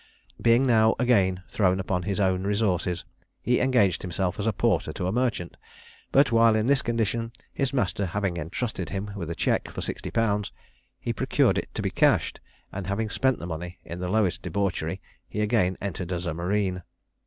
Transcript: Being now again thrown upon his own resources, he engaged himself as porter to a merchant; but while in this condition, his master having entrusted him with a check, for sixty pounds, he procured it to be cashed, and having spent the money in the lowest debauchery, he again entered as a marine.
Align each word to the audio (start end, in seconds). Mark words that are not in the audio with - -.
Being 0.41 0.65
now 0.65 0.95
again 0.97 1.43
thrown 1.47 1.79
upon 1.79 2.01
his 2.01 2.19
own 2.19 2.41
resources, 2.41 3.05
he 3.39 3.59
engaged 3.61 4.01
himself 4.01 4.39
as 4.39 4.47
porter 4.57 4.91
to 4.93 5.05
a 5.05 5.11
merchant; 5.11 5.57
but 6.11 6.31
while 6.31 6.55
in 6.55 6.65
this 6.65 6.81
condition, 6.81 7.31
his 7.53 7.71
master 7.71 8.07
having 8.07 8.35
entrusted 8.37 8.89
him 8.89 9.11
with 9.15 9.29
a 9.29 9.35
check, 9.35 9.69
for 9.69 9.81
sixty 9.81 10.09
pounds, 10.09 10.51
he 10.99 11.13
procured 11.13 11.59
it 11.59 11.69
to 11.75 11.83
be 11.83 11.91
cashed, 11.91 12.39
and 12.71 12.87
having 12.87 13.11
spent 13.11 13.37
the 13.37 13.45
money 13.45 13.77
in 13.85 13.99
the 13.99 14.09
lowest 14.09 14.41
debauchery, 14.41 14.99
he 15.29 15.39
again 15.39 15.77
entered 15.83 16.11
as 16.11 16.25
a 16.25 16.33
marine. 16.33 16.81